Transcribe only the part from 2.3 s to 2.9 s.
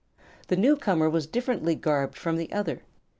the other.